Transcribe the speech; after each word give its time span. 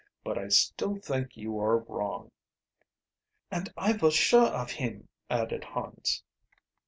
"But 0.23 0.35
I 0.39 0.47
still 0.47 0.95
think 0.95 1.37
you 1.37 1.59
are 1.59 1.77
wrong." 1.77 2.31
"And 3.51 3.71
I 3.77 3.93
vos 3.93 4.15
sure 4.15 4.47
of 4.47 4.71
him," 4.71 5.07
added 5.29 5.63
Hans. 5.63 6.23